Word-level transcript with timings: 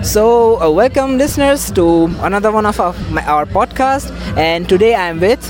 So, 0.00 0.60
uh, 0.60 0.70
welcome 0.70 1.18
listeners 1.18 1.70
to 1.72 2.04
another 2.20 2.50
one 2.50 2.66
of 2.66 2.80
our, 2.80 2.94
my, 3.10 3.24
our 3.26 3.46
podcast. 3.46 4.10
And 4.36 4.68
today 4.68 4.94
I'm 4.94 5.20
with. 5.20 5.40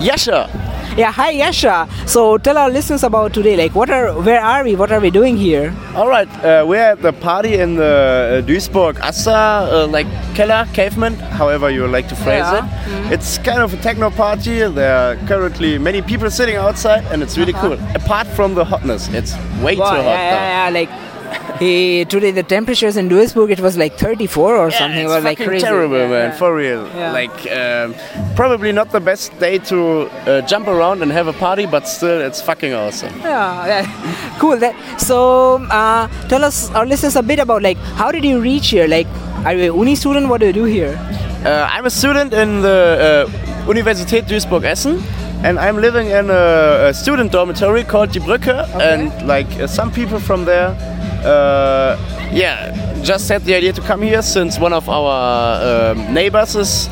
Jascha. 0.00 0.48
Yeah, 0.96 1.12
hi 1.12 1.34
Jascha. 1.34 1.86
So 2.08 2.36
tell 2.38 2.58
our 2.58 2.68
listeners 2.70 3.04
about 3.04 3.32
today. 3.32 3.56
Like, 3.56 3.74
what 3.74 3.90
are, 3.90 4.12
where 4.20 4.40
are 4.40 4.64
we? 4.64 4.74
What 4.76 4.90
are 4.90 4.98
we 5.00 5.10
doing 5.10 5.36
here? 5.36 5.72
All 5.94 6.08
right, 6.08 6.28
uh, 6.44 6.64
we're 6.66 6.80
at 6.82 7.02
the 7.02 7.12
party 7.12 7.54
in 7.54 7.76
the 7.76 8.42
uh, 8.42 8.46
Duisburg 8.46 8.98
Assa, 9.00 9.30
uh, 9.70 9.86
like 9.88 10.06
Keller, 10.34 10.66
Caveman, 10.72 11.14
however 11.14 11.70
you 11.70 11.86
like 11.86 12.08
to 12.08 12.16
phrase 12.16 12.40
Yeah. 12.40 12.58
it. 12.58 12.70
Mm-hmm. 12.90 13.12
It's 13.12 13.38
kind 13.38 13.60
of 13.60 13.72
a 13.72 13.76
techno 13.76 14.10
party. 14.10 14.66
There 14.68 14.94
are 14.96 15.16
currently 15.28 15.78
many 15.78 16.02
people 16.02 16.28
sitting 16.30 16.56
outside, 16.56 17.04
and 17.12 17.22
it's 17.22 17.38
really 17.38 17.54
Uh-huh. 17.54 17.76
cool. 17.76 17.78
Apart 17.94 18.26
from 18.28 18.54
the 18.54 18.64
hotness, 18.64 19.08
it's 19.14 19.34
way 19.62 19.76
Wow, 19.76 19.90
too 19.90 19.96
hot. 19.96 20.04
yeah, 20.04 20.32
yeah, 20.32 20.64
yeah, 20.66 20.70
Like, 20.80 20.90
today 21.58 22.30
the 22.30 22.42
temperatures 22.42 22.96
in 22.96 23.08
Duisburg 23.08 23.50
it 23.50 23.60
was 23.60 23.76
like 23.76 23.96
34 23.98 24.56
or 24.56 24.70
Yeah, 24.70 24.78
something. 24.78 25.04
it 25.04 25.08
was 25.08 25.24
like 25.24 25.38
crazy. 25.38 25.64
terrible, 25.66 25.98
Yeah, 25.98 26.08
man. 26.08 26.30
yeah. 26.30 26.36
For 26.36 26.54
real. 26.54 26.86
Yeah. 26.96 27.12
Like, 27.12 27.38
um, 27.52 27.94
probably 28.34 28.72
not 28.72 28.90
the 28.90 29.00
best 29.00 29.38
day 29.38 29.58
to 29.70 30.08
uh, 30.26 30.40
jump 30.42 30.66
around 30.68 31.02
and 31.02 31.12
have 31.12 31.26
a 31.26 31.32
party, 31.34 31.66
but 31.66 31.86
still, 31.86 32.20
it's 32.20 32.40
fucking 32.40 32.72
awesome. 32.74 33.12
Yeah, 33.20 33.66
yeah. 33.66 34.36
cool. 34.38 34.56
That, 34.56 34.74
so, 35.00 35.62
uh, 35.70 36.08
tell 36.28 36.44
us, 36.44 36.70
our 36.72 36.86
listeners, 36.86 37.16
a 37.16 37.22
bit 37.22 37.38
about 37.38 37.62
like 37.62 37.76
how 38.00 38.10
did 38.10 38.24
you 38.24 38.40
reach 38.40 38.68
here? 38.70 38.86
Like, 38.88 39.06
are 39.44 39.54
you 39.54 39.72
a 39.72 39.76
uni 39.76 39.94
student? 39.94 40.28
What 40.28 40.40
do 40.40 40.46
you 40.46 40.52
do 40.52 40.64
here? 40.64 40.96
Uh, 41.44 41.68
I'm 41.70 41.86
a 41.86 41.90
student 41.90 42.32
in 42.34 42.60
the 42.62 43.26
uh, 43.28 43.66
Universität 43.66 44.26
Duisburg-Essen. 44.28 45.02
And 45.42 45.58
I'm 45.58 45.78
living 45.80 46.08
in 46.08 46.28
a, 46.28 46.88
a 46.88 46.92
student 46.92 47.32
dormitory 47.32 47.82
called 47.82 48.12
Die 48.12 48.20
Brücke. 48.20 48.52
And 48.78 49.10
like 49.26 49.46
uh, 49.58 49.66
some 49.66 49.90
people 49.90 50.20
from 50.20 50.44
there, 50.44 50.76
uh, 51.24 51.96
yeah, 52.32 53.00
just 53.02 53.28
had 53.28 53.42
the 53.44 53.54
idea 53.54 53.72
to 53.72 53.80
come 53.82 54.02
here 54.02 54.22
since 54.22 54.58
one 54.58 54.72
of 54.72 54.88
our 54.88 55.92
um, 55.92 56.14
neighbors 56.14 56.54
is 56.56 56.88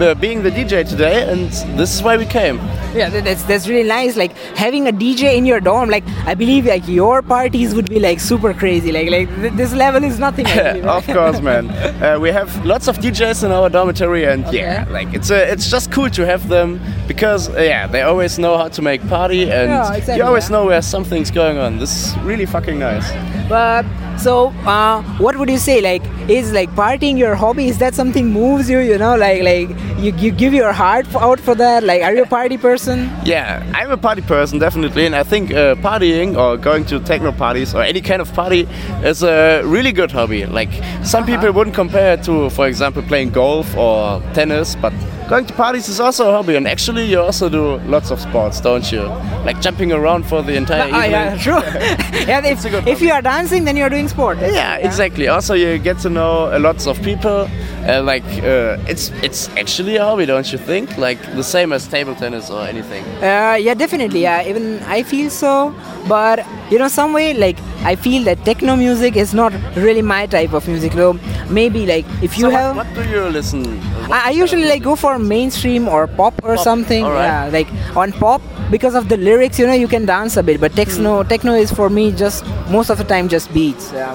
uh, 0.00 0.14
being 0.14 0.42
the 0.42 0.50
DJ 0.50 0.88
today. 0.88 1.30
And 1.30 1.50
this 1.78 1.94
is 1.94 2.02
why 2.02 2.16
we 2.16 2.26
came. 2.26 2.58
Yeah, 2.94 3.08
that's 3.10 3.42
that's 3.42 3.66
really 3.66 3.88
nice. 3.88 4.16
Like 4.16 4.32
having 4.56 4.86
a 4.86 4.92
DJ 4.92 5.36
in 5.36 5.44
your 5.46 5.60
dorm. 5.60 5.90
Like 5.90 6.04
I 6.26 6.34
believe 6.34 6.66
like 6.66 6.86
your 6.86 7.22
parties 7.22 7.74
would 7.74 7.88
be 7.88 7.98
like 7.98 8.20
super 8.20 8.54
crazy. 8.54 8.92
Like 8.92 9.10
like 9.10 9.28
th- 9.40 9.52
this 9.54 9.72
level 9.72 10.04
is 10.04 10.18
nothing. 10.18 10.44
Believe, 10.44 10.84
of 10.98 11.06
course, 11.06 11.40
man. 11.40 11.70
Uh, 12.04 12.18
we 12.20 12.28
have 12.30 12.50
lots 12.66 12.86
of 12.88 12.98
DJs 12.98 13.44
in 13.44 13.50
our 13.50 13.70
dormitory, 13.70 14.24
and 14.26 14.44
yeah, 14.52 14.84
like 14.90 15.12
it's 15.14 15.30
a, 15.30 15.50
it's 15.50 15.70
just 15.70 15.90
cool 15.90 16.10
to 16.10 16.26
have 16.26 16.48
them 16.48 16.78
because 17.08 17.48
uh, 17.48 17.60
yeah, 17.60 17.86
they 17.86 18.02
always 18.02 18.38
know 18.38 18.58
how 18.58 18.68
to 18.68 18.82
make 18.82 19.00
party, 19.08 19.42
and 19.44 19.70
Yeah, 19.70 19.94
exactly, 19.94 20.16
you 20.16 20.22
always 20.24 20.50
yeah. 20.50 20.56
know 20.56 20.66
where 20.66 20.82
something's 20.82 21.30
going 21.30 21.56
on. 21.56 21.78
This 21.78 21.92
is 22.08 22.18
really 22.18 22.44
fucking 22.46 22.78
nice. 22.78 23.10
But 23.48 23.86
so, 24.18 24.48
uh, 24.66 25.02
what 25.18 25.36
would 25.38 25.48
you 25.48 25.58
say? 25.58 25.80
Like, 25.80 26.02
is 26.28 26.52
like 26.52 26.70
partying 26.70 27.16
your 27.16 27.34
hobby? 27.36 27.68
Is 27.68 27.78
that 27.78 27.94
something 27.94 28.26
moves 28.32 28.68
you? 28.68 28.80
You 28.80 28.98
know, 28.98 29.16
like 29.16 29.42
like 29.42 29.68
you, 29.98 30.12
you 30.16 30.30
give 30.32 30.52
your 30.52 30.72
heart 30.72 31.06
out 31.14 31.40
for 31.40 31.54
that? 31.54 31.82
Like, 31.84 32.02
are 32.02 32.14
you 32.14 32.22
a 32.22 32.26
party 32.26 32.58
person? 32.58 33.10
Yeah, 33.24 33.62
I'm 33.74 33.90
a 33.90 33.96
party 33.96 34.22
person 34.22 34.58
definitely, 34.58 35.06
and 35.06 35.14
I 35.14 35.22
think 35.22 35.50
uh, 35.52 35.74
partying 35.76 36.36
or 36.36 36.56
going 36.56 36.84
to 36.86 37.00
techno 37.00 37.32
parties 37.32 37.74
or 37.74 37.82
any 37.82 38.00
kind 38.00 38.20
of 38.20 38.32
party 38.34 38.68
is 39.02 39.22
a 39.22 39.62
really 39.64 39.92
good 39.92 40.10
hobby. 40.10 40.46
Like 40.46 40.70
some 41.04 41.24
people 41.26 41.52
wouldn't 41.52 41.74
compare 41.76 42.14
it 42.14 42.22
to, 42.24 42.50
for 42.50 42.66
example, 42.66 43.02
playing 43.02 43.30
golf 43.30 43.76
or 43.76 44.20
tennis, 44.34 44.74
but 44.76 44.92
going 45.28 45.46
to 45.46 45.54
parties 45.54 45.88
is 45.88 46.00
also 46.00 46.28
a 46.28 46.32
hobby. 46.32 46.54
And 46.56 46.66
actually, 46.68 47.06
you 47.06 47.20
also 47.20 47.48
do 47.48 47.76
lots 47.88 48.10
of 48.10 48.20
sports, 48.20 48.60
don't 48.60 48.90
you? 48.92 49.02
Like 49.46 49.60
jumping 49.60 49.92
around 49.92 50.26
for 50.26 50.42
the 50.42 50.54
entire 50.54 50.82
Ah, 50.92 51.04
evening. 51.04 51.10
yeah, 51.10 51.36
true. 51.38 51.54
yeah, 52.26 52.44
if, 52.44 52.64
if 52.86 53.00
you 53.00 53.10
are 53.12 53.22
dancing, 53.22 53.64
then 53.64 53.76
you 53.76 53.84
are 53.84 53.90
doing 53.90 54.08
sport. 54.08 54.38
Yeah, 54.38 54.76
exactly. 54.76 55.28
Also, 55.28 55.54
you 55.54 55.78
get 55.78 55.98
to 56.00 56.10
know 56.10 56.52
uh, 56.52 56.58
lots 56.60 56.86
of 56.86 57.00
people. 57.02 57.48
Uh, 57.86 58.02
like 58.02 58.24
uh, 58.42 58.78
it's 58.88 59.10
it's 59.22 59.48
actually 59.50 59.96
a 59.96 60.04
hobby, 60.04 60.24
don't 60.24 60.50
you 60.50 60.58
think? 60.58 60.96
Like 60.96 61.20
the 61.34 61.42
same 61.44 61.70
as 61.72 61.86
table 61.86 62.14
tennis 62.14 62.50
or 62.50 62.62
anything. 62.66 63.04
Uh, 63.22 63.58
yeah, 63.60 63.74
definitely. 63.74 64.22
Yeah, 64.22 64.48
even 64.48 64.82
I 64.84 65.02
feel 65.02 65.28
so. 65.28 65.74
But 66.08 66.46
you 66.70 66.78
know, 66.78 66.88
some 66.88 67.12
way 67.12 67.34
like 67.34 67.58
I 67.84 67.96
feel 67.96 68.24
that 68.24 68.44
techno 68.44 68.76
music 68.76 69.16
is 69.16 69.34
not 69.34 69.52
really 69.76 70.02
my 70.02 70.26
type 70.26 70.52
of 70.54 70.66
music. 70.66 70.92
Though 70.92 71.14
maybe 71.50 71.86
like 71.86 72.06
if 72.22 72.36
you 72.38 72.44
So 72.44 72.50
have. 72.50 72.76
what, 72.76 72.86
what 72.86 73.04
do 73.04 73.10
you 73.10 73.24
listen? 73.28 73.64
I, 74.10 74.28
I 74.28 74.30
usually 74.30 74.64
like 74.64 74.82
go 74.82 74.96
for 74.96 75.18
mainstream 75.18 75.88
or 75.88 76.06
pop 76.06 76.34
or 76.42 76.54
Pop, 76.56 76.64
something. 76.64 77.04
alright. 77.04 77.24
Yeah, 77.26 77.48
like 77.58 77.68
on 77.96 78.12
pop 78.12 78.40
because 78.70 78.94
of 78.94 79.08
the 79.10 79.16
lyrics, 79.18 79.58
you 79.58 79.66
know, 79.66 79.72
you 79.74 79.86
can 79.88 80.06
dance 80.06 80.36
a 80.38 80.42
bit. 80.42 80.60
But 80.60 80.72
techno, 80.74 81.22
Hmm. 81.22 81.28
techno 81.28 81.52
is 81.54 81.70
for 81.70 81.90
me 81.90 82.10
just 82.12 82.44
most 82.70 82.88
of 82.90 82.96
the 82.98 83.04
time 83.04 83.28
just 83.28 83.52
beats. 83.52 83.92
Yeah, 83.92 84.14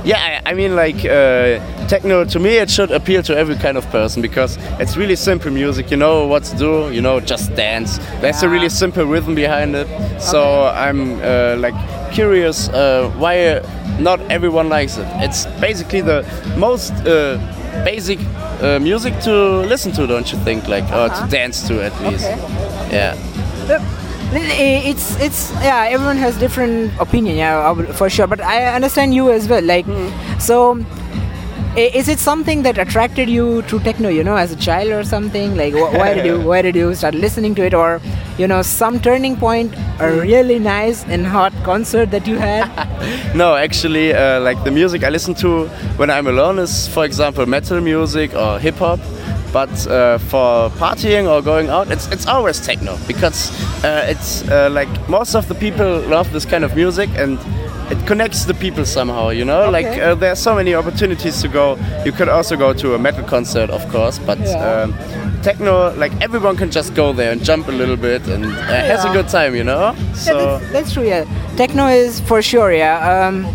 Yeah, 0.04 0.40
I, 0.44 0.50
I 0.50 0.54
mean, 0.54 0.76
like 0.76 1.04
uh, 1.04 1.58
techno. 1.88 2.24
To 2.24 2.38
me, 2.38 2.56
it 2.58 2.70
should 2.70 2.90
appeal 2.92 3.22
to 3.24 3.36
every 3.36 3.56
kind 3.56 3.76
of 3.76 3.84
person 3.90 4.22
because 4.22 4.56
it's 4.78 4.96
really 4.96 5.16
simple 5.16 5.50
music. 5.50 5.90
You 5.90 5.96
know 5.96 6.26
what 6.26 6.44
to 6.44 6.56
do. 6.56 6.90
You 6.92 7.00
know, 7.02 7.18
just 7.20 7.54
dance. 7.56 7.98
There's 8.20 8.42
a 8.44 8.48
really 8.48 8.68
simple 8.68 9.04
rhythm 9.04 9.34
behind 9.34 9.74
it. 9.74 9.88
So 10.20 10.66
I'm 10.68 11.20
uh, 11.22 11.56
like 11.58 11.74
curious 12.12 12.68
uh, 12.68 13.10
why 13.16 13.60
not 14.00 14.20
everyone 14.30 14.68
likes 14.68 14.96
it. 14.96 15.06
It's 15.24 15.46
basically 15.60 16.00
the 16.00 16.24
most 16.56 16.92
uh, 17.06 17.38
basic 17.84 18.18
uh, 18.62 18.78
music 18.80 19.18
to 19.20 19.32
listen 19.66 19.92
to, 19.92 20.06
don't 20.06 20.30
you 20.32 20.38
think? 20.38 20.68
Like 20.68 20.84
or 20.92 21.08
to 21.08 21.26
dance 21.30 21.66
to 21.68 21.82
at 21.84 21.92
least. 22.02 22.24
Okay. 22.24 22.38
Yeah. 22.92 23.14
it's 24.32 25.16
it's 25.20 25.52
yeah. 25.62 25.86
Everyone 25.88 26.16
has 26.16 26.36
different 26.38 26.92
opinion. 27.00 27.36
Yeah, 27.36 27.74
for 27.92 28.10
sure. 28.10 28.26
But 28.26 28.40
I 28.40 28.66
understand 28.74 29.14
you 29.14 29.30
as 29.30 29.48
well. 29.48 29.62
Like, 29.62 29.86
Hmm. 29.86 30.38
so. 30.38 30.78
Is 31.76 32.08
it 32.08 32.18
something 32.18 32.62
that 32.62 32.78
attracted 32.78 33.28
you 33.28 33.60
to 33.62 33.78
techno? 33.80 34.08
You 34.08 34.24
know, 34.24 34.36
as 34.36 34.50
a 34.50 34.56
child 34.56 34.92
or 34.92 35.04
something? 35.04 35.56
Like, 35.56 35.74
wh- 35.74 35.92
why 35.92 36.14
did 36.14 36.24
you 36.24 36.40
why 36.50 36.62
did 36.62 36.74
you 36.74 36.94
start 36.94 37.14
listening 37.14 37.54
to 37.56 37.66
it, 37.66 37.74
or 37.74 38.00
you 38.38 38.46
know, 38.48 38.62
some 38.62 38.98
turning 38.98 39.36
point, 39.36 39.74
a 40.00 40.10
really 40.10 40.58
nice 40.58 41.04
and 41.04 41.26
hot 41.26 41.52
concert 41.64 42.10
that 42.12 42.26
you 42.26 42.38
had? 42.38 42.64
No, 43.34 43.54
actually, 43.54 44.14
uh, 44.14 44.40
like 44.40 44.62
the 44.64 44.70
music 44.70 45.04
I 45.04 45.10
listen 45.10 45.34
to 45.34 45.68
when 45.98 46.08
I'm 46.08 46.26
alone 46.26 46.58
is, 46.58 46.88
for 46.88 47.04
example, 47.04 47.44
metal 47.44 47.82
music 47.82 48.34
or 48.34 48.58
hip 48.58 48.76
hop. 48.76 48.98
But 49.52 49.86
uh, 49.86 50.16
for 50.18 50.70
partying 50.78 51.28
or 51.30 51.42
going 51.42 51.68
out, 51.68 51.90
it's 51.90 52.06
it's 52.10 52.26
always 52.26 52.58
techno 52.60 52.96
because 53.06 53.50
uh, 53.84 54.06
it's 54.08 54.48
uh, 54.48 54.70
like 54.70 54.88
most 55.08 55.34
of 55.34 55.46
the 55.48 55.54
people 55.54 56.00
love 56.08 56.32
this 56.32 56.46
kind 56.46 56.64
of 56.64 56.74
music 56.74 57.10
and 57.18 57.38
it 57.90 58.06
connects 58.06 58.44
the 58.44 58.54
people 58.54 58.84
somehow. 58.84 59.30
You 59.30 59.44
know, 59.44 59.70
like 59.70 59.86
Okay. 59.86 60.00
uh, 60.00 60.14
there 60.14 60.32
are 60.32 60.36
so 60.36 60.54
many 60.54 60.74
opportunities 60.74 61.40
to 61.42 61.48
go. 61.48 61.76
You 62.04 62.12
could 62.12 62.28
also 62.28 62.56
go 62.56 62.72
to 62.72 62.94
a 62.94 62.98
metal 62.98 63.24
concert, 63.24 63.70
of 63.70 63.86
course, 63.90 64.18
but. 64.18 64.38
Yeah. 64.38 64.82
Um, 64.84 64.94
Techno, 65.42 65.94
like 65.94 66.10
everyone 66.20 66.56
can 66.56 66.72
just 66.72 66.94
go 66.96 67.12
there 67.12 67.30
and 67.30 67.44
jump 67.44 67.68
a 67.68 67.70
little 67.70 67.96
bit 67.96 68.26
and 68.26 68.46
uh, 68.46 68.50
has 68.90 69.04
a 69.04 69.12
good 69.12 69.28
time, 69.28 69.54
you 69.54 69.62
know. 69.62 69.94
Yeah, 70.24 70.32
that's, 70.34 70.72
that's 70.72 70.92
true. 70.92 71.04
Yeah, 71.06 71.24
techno 71.56 71.86
is 71.86 72.18
for 72.20 72.42
sure. 72.42 72.72
Yeah, 72.72 72.98
um, 73.28 73.46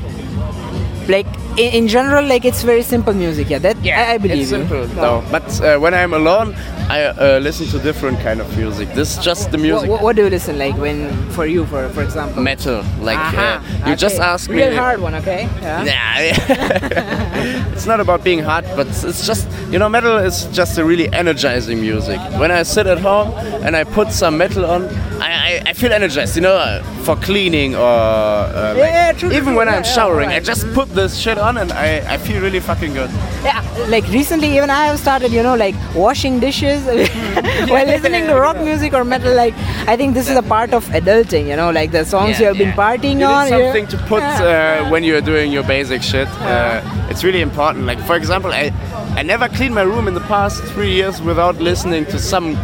like 1.10 1.28
in, 1.58 1.74
in 1.74 1.88
general, 1.88 2.26
like 2.26 2.46
it's 2.46 2.64
very 2.64 2.84
simple 2.84 3.14
music. 3.14 3.50
Yeah, 3.50 3.60
that 3.60 3.78
I, 3.86 4.14
I 4.14 4.18
believe 4.18 4.42
it's 4.42 4.50
simple. 4.50 4.88
No. 4.90 5.24
But 5.32 5.62
uh, 5.62 5.80
when 5.80 5.94
I'm 5.94 6.14
alone, 6.14 6.56
I 6.90 7.04
uh, 7.06 7.40
listen 7.40 7.68
to 7.68 7.80
different 7.80 8.20
kind 8.20 8.42
of 8.42 8.58
music. 8.58 8.90
This 8.94 9.18
is 9.18 9.24
just 9.24 9.52
the 9.52 9.58
music. 9.58 9.90
what, 9.90 10.02
what 10.02 10.16
do 10.16 10.24
you 10.24 10.30
listen 10.30 10.58
like 10.58 10.76
when 10.78 11.10
for 11.32 11.46
you, 11.46 11.66
for 11.66 11.88
for 11.90 12.04
example? 12.04 12.42
Metal, 12.42 12.84
like 13.00 13.20
uh, 13.20 13.62
you 13.88 13.96
just 13.96 14.16
okay. 14.16 14.24
ask 14.24 14.50
me. 14.50 14.58
Real 14.58 14.76
hard 14.76 15.00
one, 15.02 15.16
okay? 15.16 15.44
Yeah. 15.62 15.84
Nah, 15.84 17.72
it's 17.74 17.86
not 17.86 18.00
about 18.00 18.24
being 18.24 18.40
hard, 18.40 18.66
but 18.76 18.88
it's 18.88 19.26
just 19.26 19.48
you 19.72 19.80
know, 19.80 19.88
metal 19.88 20.18
is 20.18 20.46
just 20.48 20.78
a 20.78 20.84
really 20.84 21.12
energizing 21.14 21.80
music. 21.80 22.20
When 22.38 22.52
I 22.52 22.64
sit 22.64 22.88
at 22.88 23.00
home 23.00 23.32
and 23.64 23.76
I 23.76 23.86
put 23.86 24.12
some 24.12 24.38
metal 24.38 24.66
on, 24.66 24.90
I, 25.22 25.30
I, 25.32 25.64
I 25.70 25.74
feel 25.74 25.92
energized. 25.94 26.36
You 26.36 26.42
know, 26.42 26.56
uh, 26.56 26.84
for 27.06 27.16
cleaning 27.16 27.76
or 27.76 27.80
uh, 27.82 28.74
like, 28.76 28.78
Yeah, 28.78 29.12
true, 29.14 29.32
even 29.32 29.44
true, 29.46 29.58
when 29.58 29.68
yeah, 29.68 29.76
I'm 29.78 29.84
yeah, 29.84 29.96
showering, 29.98 30.30
alright. 30.30 30.42
I 30.42 30.46
just 30.54 30.72
put 30.74 30.90
this 30.90 31.18
shit 31.18 31.38
on 31.38 31.58
and 31.58 31.72
I, 31.72 32.14
I 32.14 32.18
feel 32.18 32.42
really 32.42 32.60
fucking 32.60 32.94
good. 32.94 33.10
Yeah, 33.44 33.62
like 33.88 34.06
recently, 34.10 34.56
even 34.58 34.70
I 34.70 34.86
have 34.86 35.00
started, 35.00 35.32
you 35.32 35.44
know, 35.44 35.56
like 35.56 35.76
washing 35.96 36.40
dishes 36.40 36.84
while 37.70 37.86
listening 37.86 38.26
to 38.28 38.36
rock 38.36 38.58
music 38.58 38.94
or 38.94 39.04
metal. 39.04 39.34
Like, 39.36 39.54
I 39.88 39.96
think 39.98 40.14
this 40.14 40.30
is 40.30 40.38
a 40.38 40.44
part 40.44 40.74
of 40.74 40.86
adulting, 40.88 41.48
you 41.48 41.56
know, 41.56 41.72
like 41.72 41.92
the 41.92 42.04
songs 42.06 42.40
you 42.40 42.46
have 42.48 42.58
been 42.58 42.74
partying 42.74 43.28
on. 43.28 43.48
something 43.48 43.88
to 43.88 43.98
put 44.08 44.22
Yeah. 44.22 44.84
uh, 44.86 44.90
when 44.92 45.04
you're 45.04 45.22
doing 45.22 45.52
your 45.52 45.64
basic 45.64 46.02
shit. 46.04 46.28
Uh, 46.42 46.82
it's 47.10 47.24
really 47.24 47.42
important. 47.42 47.86
Like 47.86 48.00
for 48.00 48.16
example, 48.16 48.52
I 48.52 48.72
I 49.16 49.24
never 49.24 49.48
cleaned 49.50 49.76
my 49.76 49.82
room 49.82 50.08
in 50.08 50.14
the 50.14 50.22
past 50.36 50.64
three 50.74 50.94
years 50.94 51.22
without 51.22 51.56
listening 51.58 52.06
to 52.06 52.18
some 52.20 52.56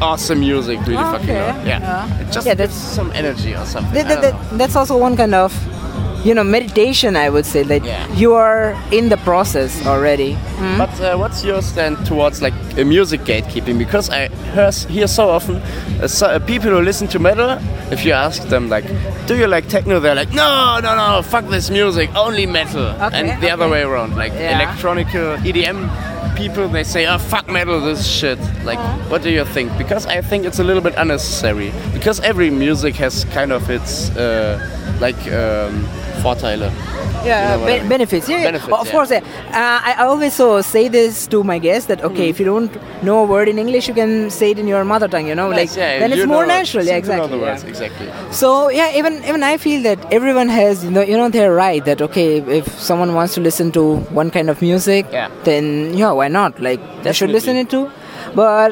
awesome 0.00 0.40
music. 0.40 0.78
Really 0.86 0.96
Oh, 0.98 1.12
fucking 1.12 1.30
okay. 1.30 1.68
Yeah. 1.68 1.78
Yeah. 1.80 2.20
It 2.20 2.32
just 2.32 2.46
Yeah, 2.46 2.54
gives 2.54 2.74
that's- 2.74 2.94
some 2.96 3.10
energy 3.14 3.54
or 3.54 3.64
something. 3.66 3.94
That- 3.94 4.08
that- 4.08 4.22
that- 4.22 4.58
that's 4.58 4.76
also 4.76 4.96
one 4.96 5.16
kind 5.16 5.34
of 5.34 5.52
you 6.24 6.34
know 6.34 6.42
meditation 6.42 7.14
i 7.14 7.28
would 7.28 7.46
say 7.46 7.62
that 7.62 7.84
Yeah. 7.84 8.04
you 8.16 8.34
are 8.34 8.74
in 8.90 9.10
the 9.10 9.16
process 9.18 9.86
already 9.86 10.36
Mm. 10.58 10.78
But 10.78 10.90
uh, 11.00 11.18
what's 11.18 11.44
your 11.44 11.60
stand 11.62 11.96
towards 12.06 12.40
like 12.42 12.54
a 12.78 12.84
music 12.84 13.20
gatekeeping? 13.24 13.76
Because 13.78 14.08
I 14.10 14.28
hear, 14.54 14.70
hear 14.88 15.06
so 15.06 15.28
often 15.28 15.56
uh, 16.02 16.08
so, 16.08 16.26
uh, 16.26 16.38
people 16.38 16.70
who 16.70 16.80
listen 16.80 17.06
to 17.08 17.18
metal, 17.18 17.58
if 17.92 18.04
you 18.06 18.14
ask 18.14 18.42
them 18.48 18.70
like, 18.70 18.86
"Do 19.28 19.34
you 19.36 19.46
like 19.46 19.68
techno?" 19.68 20.00
They're 20.00 20.14
like, 20.22 20.32
"No, 20.32 20.80
no, 20.82 20.96
no, 20.96 21.20
fuck 21.22 21.44
this 21.50 21.68
music, 21.70 22.08
only 22.16 22.46
metal." 22.46 22.86
Okay, 23.04 23.18
and 23.18 23.26
the 23.42 23.50
other 23.52 23.68
way 23.68 23.82
around, 23.82 24.16
like 24.16 24.32
Yeah. 24.32 24.56
electronic 24.56 25.08
uh, 25.14 25.36
EDM 25.48 25.78
people, 26.36 26.68
they 26.68 26.84
say, 26.84 27.06
"Oh, 27.06 27.18
fuck 27.18 27.48
metal, 27.48 27.80
this 27.80 28.06
shit." 28.06 28.38
Like, 28.64 28.78
Uh-huh. 28.78 29.08
what 29.10 29.22
do 29.22 29.30
you 29.30 29.44
think? 29.44 29.76
Because 29.78 30.06
I 30.06 30.20
think 30.22 30.44
it's 30.44 30.58
a 30.58 30.64
little 30.64 30.82
bit 30.82 30.94
unnecessary. 30.96 31.72
Because 31.92 32.20
every 32.20 32.50
music 32.50 32.94
has 32.96 33.24
kind 33.34 33.52
of 33.52 33.68
its 33.70 34.10
uh, 34.16 34.58
like 35.00 35.16
um, 35.32 35.84
Vorteile. 36.22 36.70
Yeah 37.30 37.40
You 37.42 37.60
know 37.60 37.66
be- 37.66 37.72
I 37.72 37.78
mean? 37.80 37.88
benefits 37.94 38.28
yeah, 38.28 38.38
yeah. 38.38 38.44
Benefits, 38.50 38.72
of 38.80 38.86
yeah. 38.86 38.92
course 38.94 39.10
yeah. 39.16 39.22
uh, 39.60 39.78
I 39.90 39.92
always 40.06 40.32
so 40.40 40.46
say 40.74 40.84
this 40.96 41.26
to 41.34 41.42
my 41.52 41.58
guests 41.66 41.86
that 41.90 42.00
Mm. 42.00 42.08
okay 42.10 42.26
if 42.32 42.38
you 42.40 42.46
don't 42.52 42.72
know 43.08 43.16
a 43.24 43.26
word 43.34 43.48
in 43.52 43.58
english 43.64 43.84
you 43.90 43.94
can 44.00 44.12
say 44.38 44.48
it 44.54 44.58
in 44.62 44.68
your 44.74 44.82
mother 44.92 45.08
tongue 45.14 45.28
you 45.32 45.36
know 45.40 45.48
like 45.58 45.70
yeah, 45.76 45.98
then 46.02 46.12
it's 46.16 46.26
more 46.34 46.46
natural 46.56 46.84
yeah 46.90 46.96
exactly 47.02 47.38
words, 47.44 47.62
exactly. 47.72 48.08
So 48.40 48.48
yeah, 48.78 48.98
even 49.00 49.14
even 49.30 49.42
I 49.52 49.54
feel 49.66 49.80
that 49.88 49.98
everyone 50.18 50.48
has 50.56 50.84
you 50.86 50.90
know 50.96 51.04
you 51.12 51.16
know 51.20 51.28
they're 51.36 51.54
right 51.66 51.82
that 51.90 52.00
okay 52.08 52.28
if 52.60 52.66
someone 52.88 53.10
wants 53.18 53.34
to 53.36 53.40
listen 53.48 53.72
to 53.78 53.82
one 54.20 54.30
kind 54.36 54.48
of 54.52 54.60
music, 54.68 55.06
Yeah. 55.18 55.28
then 55.48 55.64
yeah, 56.02 56.12
why 56.20 56.28
not? 56.40 56.60
Like 56.68 56.80
they 57.04 57.12
should 57.18 57.32
listen 57.38 57.56
it 57.62 57.68
to, 57.76 57.80
but 58.42 58.70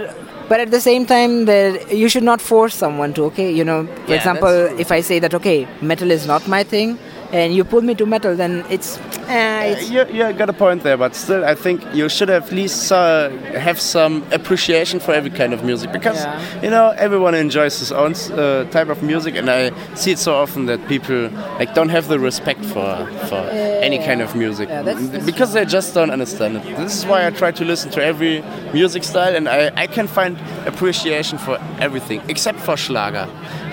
but 0.48 0.60
at 0.64 0.70
the 0.76 0.80
same 0.80 1.04
time 1.06 1.32
that 1.50 1.90
you 2.02 2.08
should 2.14 2.26
not 2.30 2.40
force 2.50 2.74
someone 2.84 3.12
to 3.18 3.24
okay 3.30 3.50
you 3.60 3.64
know 3.64 3.78
for 3.86 4.10
Yeah, 4.12 4.16
example 4.20 4.54
if 4.86 4.92
I 4.98 5.00
say 5.10 5.18
that 5.24 5.32
okay 5.40 5.58
metal 5.92 6.10
is 6.10 6.26
not 6.32 6.46
my 6.56 6.62
thing 6.74 6.98
and 7.34 7.54
you 7.54 7.64
pull 7.64 7.82
me 7.82 7.94
to 7.96 8.06
metal 8.06 8.36
then 8.36 8.64
it's, 8.70 8.98
it's 9.28 9.90
you, 9.90 10.04
you 10.06 10.32
got 10.32 10.48
a 10.48 10.52
point 10.52 10.82
there, 10.82 10.96
but 10.96 11.14
still, 11.14 11.44
I 11.44 11.54
think 11.54 11.82
you 11.94 12.08
should 12.08 12.30
at 12.30 12.50
least 12.52 12.90
uh, 12.92 13.30
have 13.58 13.80
some 13.80 14.22
appreciation 14.32 15.00
for 15.00 15.12
every 15.14 15.30
kind 15.30 15.52
of 15.52 15.64
music 15.64 15.92
because 15.92 16.16
Yeah. 16.24 16.62
you 16.62 16.70
know 16.70 16.90
everyone 16.96 17.34
enjoys 17.34 17.78
his 17.78 17.92
own 17.92 18.12
uh, 18.14 18.64
type 18.70 18.88
of 18.88 19.02
music, 19.02 19.36
and 19.36 19.48
I 19.50 19.70
see 19.94 20.12
it 20.12 20.18
so 20.18 20.34
often 20.34 20.66
that 20.66 20.86
people 20.88 21.30
like 21.58 21.74
don't 21.74 21.90
have 21.90 22.08
the 22.08 22.18
respect 22.18 22.64
for 22.64 23.06
for 23.28 23.40
any 23.82 23.98
kind 23.98 24.20
of 24.22 24.34
music 24.34 24.68
Yeah, 24.68 24.82
that's- 24.82 25.08
that's 25.08 25.24
because 25.26 25.52
they 25.52 25.64
just 25.64 25.94
don't 25.94 26.10
understand 26.10 26.56
it. 26.56 26.62
This 26.76 26.94
is 26.98 27.06
why 27.06 27.26
I 27.26 27.30
try 27.30 27.50
to 27.52 27.64
listen 27.64 27.90
to 27.92 28.00
every 28.04 28.42
music 28.72 29.04
style, 29.04 29.34
and 29.36 29.48
I, 29.48 29.70
I 29.76 29.86
can 29.86 30.06
find 30.06 30.36
appreciation 30.66 31.38
for 31.38 31.58
everything 31.80 32.20
except 32.28 32.58
for 32.60 32.76
Schlager. 32.76 33.26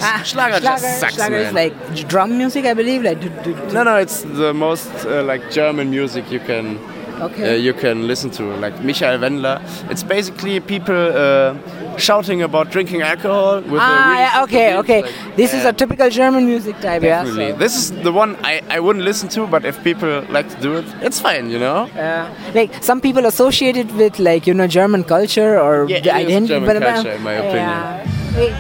Ah, 0.04 0.22
Schlager, 0.26 0.60
just 0.60 1.00
sucks, 1.00 1.16
Schlager 1.16 1.36
is 1.38 1.54
like 1.54 1.74
drum 2.08 2.38
music 2.38 2.66
I 2.66 2.74
believe 2.74 3.04
like 3.04 3.20
do, 3.22 3.30
do, 3.44 3.54
do- 3.54 3.74
No, 3.74 3.84
no, 3.84 3.96
it's 3.98 4.22
the 4.24 4.54
most 4.54 4.90
uh, 5.06 5.24
like 5.44 5.52
German 5.52 5.90
music 5.90 6.32
you 6.32 6.40
can 6.40 6.78
Okay. 7.22 7.52
uh, 7.54 7.56
you 7.56 7.74
can 7.74 8.08
listen 8.08 8.32
to, 8.32 8.44
like 8.58 8.74
Michael 8.84 9.20
Wendler. 9.20 9.62
It's 9.92 10.02
basically 10.02 10.60
people 10.60 10.96
uh, 10.96 11.54
shouting 11.98 12.42
about 12.42 12.72
drinking 12.72 13.04
alcohol 13.04 13.58
with 13.62 13.74
a 13.80 13.80
Ah, 13.80 14.18
yeah, 14.20 14.44
okay, 14.44 14.76
okay. 14.78 15.02
like, 15.04 15.36
This 15.36 15.54
is 15.54 15.64
a 15.64 15.72
typical 15.72 16.10
German 16.10 16.48
music 16.48 16.80
type, 16.82 17.04
yeah. 17.04 17.24
so- 17.24 17.54
This 17.60 17.76
is 17.78 17.92
the 17.92 18.12
one 18.12 18.36
I, 18.44 18.62
I 18.72 18.80
wouldn't 18.80 19.06
listen 19.06 19.30
to, 19.38 19.46
but 19.46 19.66
if 19.66 19.84
people 19.84 20.24
like 20.30 20.50
to 20.50 20.60
do 20.62 20.78
it, 20.78 20.86
it's 21.04 21.20
fine, 21.20 21.52
you 21.52 21.60
know. 21.60 21.86
Uh, 21.96 22.26
like 22.56 22.84
some 22.84 23.00
people 23.00 23.28
associate 23.28 23.78
it 23.78 23.92
with 23.94 24.18
like 24.18 24.48
you 24.48 24.56
know 24.56 24.66
German 24.66 25.04
culture 25.04 25.60
or 25.60 25.88
Yeah, 25.88 26.00
the 26.02 26.12
identity. 26.16 26.48
German 26.56 26.68
but, 26.74 26.80
but- 26.82 26.94
culture, 26.96 27.12
in 27.12 27.22
my 27.22 27.34
opinion. 27.34 27.70
Yeah. 27.70 28.38
Wait, 28.38 28.54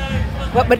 But, 0.54 0.70
but 0.70 0.80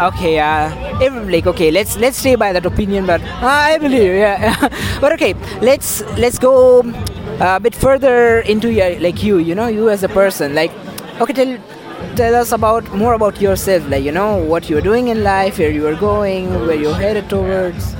okay, 0.00 0.38
uh, 0.38 1.00
if, 1.00 1.12
like 1.30 1.46
okay, 1.46 1.70
let's 1.70 1.96
let's 1.96 2.18
stay 2.18 2.36
by 2.36 2.52
that 2.52 2.66
opinion. 2.66 3.06
But 3.06 3.20
I 3.42 3.78
believe, 3.78 4.14
yeah. 4.14 4.68
but 5.00 5.12
okay, 5.12 5.34
let's 5.60 6.02
let's 6.18 6.38
go 6.38 6.80
a 7.40 7.60
bit 7.60 7.74
further 7.74 8.40
into 8.40 8.72
your 8.72 8.98
like 9.00 9.22
you, 9.22 9.38
you 9.38 9.54
know, 9.54 9.66
you 9.66 9.90
as 9.90 10.02
a 10.02 10.08
person. 10.08 10.54
Like, 10.54 10.72
okay, 11.20 11.32
tell 11.32 11.58
tell 12.16 12.34
us 12.34 12.52
about 12.52 12.84
more 12.94 13.14
about 13.14 13.40
yourself. 13.40 13.88
Like 13.88 14.04
you 14.04 14.12
know 14.12 14.36
what 14.36 14.68
you're 14.68 14.82
doing 14.82 15.08
in 15.08 15.22
life, 15.24 15.58
where 15.58 15.70
you 15.70 15.86
are 15.86 15.96
going, 15.96 16.50
where 16.66 16.76
you're 16.76 16.94
headed 16.94 17.28
towards. 17.28 17.94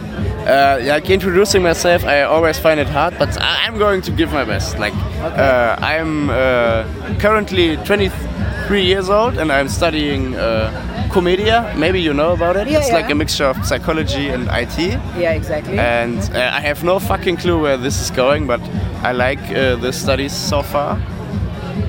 Uh, 0.47 0.79
like 0.85 1.11
introducing 1.11 1.61
myself, 1.61 2.05
I 2.05 2.23
always 2.23 2.57
find 2.57 2.79
it 2.79 2.89
hard, 2.89 3.19
but 3.19 3.37
I'm 3.43 3.79
going 3.79 4.01
to 4.03 4.13
give 4.13 4.33
my 4.33 4.45
best. 4.45 4.79
Like, 4.79 4.95
uh, 5.21 5.75
I'm 5.81 6.31
uh, 6.31 6.85
currently 7.19 7.77
23 7.79 8.85
years 8.85 9.11
old 9.11 9.39
and 9.39 9.51
I'm 9.51 9.69
studying 9.69 10.37
uh, 10.37 10.71
Komedia. 11.17 11.75
Maybe 11.79 11.99
you 11.99 12.13
know 12.13 12.33
about 12.33 12.57
it. 12.57 12.69
Yeah, 12.69 12.79
it's 12.79 12.89
yeah. 12.89 12.97
like 12.97 13.11
a 13.11 13.15
mixture 13.15 13.47
of 13.47 13.57
psychology 13.65 14.29
and 14.29 14.49
IT. 14.51 14.79
Yeah, 15.17 15.33
exactly. 15.33 15.79
And 15.79 16.19
uh, 16.19 16.51
I 16.53 16.61
have 16.61 16.85
no 16.85 16.99
fucking 16.99 17.39
clue 17.39 17.59
where 17.59 17.79
this 17.79 17.99
is 18.03 18.11
going, 18.11 18.47
but 18.47 18.61
I 19.03 19.13
like 19.13 19.41
uh, 19.51 19.77
the 19.77 19.93
studies 19.93 20.35
so 20.35 20.61
far. 20.61 21.01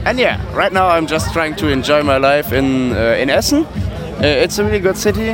And 0.06 0.18
yeah, 0.18 0.40
right 0.56 0.72
now 0.72 0.88
I'm 0.88 1.08
just 1.08 1.34
trying 1.34 1.58
to 1.58 1.68
enjoy 1.68 2.04
my 2.04 2.16
life 2.16 2.54
in 2.54 2.94
uh, 2.94 3.22
in 3.22 3.30
Essen. 3.30 3.66
Uh, 3.66 4.44
it's 4.44 4.60
a 4.60 4.64
really 4.64 4.80
good 4.80 4.98
city, 4.98 5.32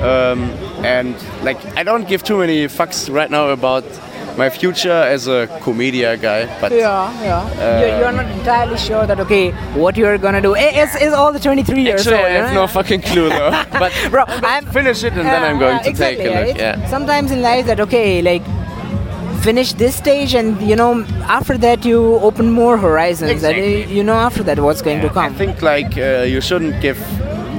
um, 0.00 0.40
and 0.82 1.14
like 1.42 1.58
I 1.76 1.82
don't 1.82 2.08
give 2.08 2.22
too 2.22 2.38
many 2.38 2.66
fucks 2.66 3.12
right 3.12 3.30
now 3.30 3.50
about 3.50 3.84
my 4.38 4.48
future 4.48 5.00
as 5.14 5.26
a 5.26 5.46
Komedia 5.64 6.10
guy. 6.20 6.46
But 6.60 6.70
Yeah, 6.72 7.12
yeah. 7.28 7.80
you're, 7.80 7.98
you're 8.00 8.12
not 8.12 8.26
entirely 8.38 8.78
sure 8.78 9.04
that 9.06 9.18
okay, 9.20 9.50
what 9.82 9.96
you're 9.96 10.18
gonna 10.18 10.40
do. 10.48 10.54
It- 10.54 10.74
It's, 10.82 10.94
it's 10.94 11.14
all 11.14 11.32
the 11.32 11.40
23 11.40 11.82
years 11.82 12.00
actually, 12.06 12.16
old. 12.16 12.26
I 12.26 12.30
have 12.30 12.54
know? 12.54 12.60
no 12.62 12.66
fucking 12.68 13.02
clue 13.02 13.28
though. 13.30 13.50
but 13.82 13.92
Bro, 14.10 14.24
I'm 14.28 14.64
finish 14.66 15.02
it 15.04 15.12
and 15.14 15.26
then 15.26 15.42
I'm 15.48 15.58
going 15.58 15.76
Yeah, 15.76 15.82
to 15.82 15.90
exactly, 15.90 16.24
take 16.24 16.36
a 16.36 16.46
look. 16.48 16.56
Yeah. 16.58 16.88
Sometimes 16.88 17.30
in 17.32 17.42
life 17.42 17.66
that 17.66 17.80
okay, 17.80 18.22
like 18.22 18.44
finish 19.42 19.72
this 19.72 19.94
stage 19.96 20.34
and 20.34 20.60
you 20.70 20.76
know 20.76 21.04
after 21.38 21.56
that 21.56 21.84
you 21.84 21.98
open 22.28 22.50
more 22.50 22.76
horizons 22.76 23.30
Exactly. 23.30 23.82
and 23.82 23.90
you 23.98 24.02
know 24.02 24.14
after 24.28 24.42
that 24.42 24.58
what's 24.58 24.82
going 24.82 25.00
to 25.00 25.08
come 25.08 25.32
I 25.32 25.36
think 25.40 25.62
like 25.62 25.96
uh, 25.96 26.24
you 26.34 26.40
shouldn't 26.40 26.80
give 26.82 26.98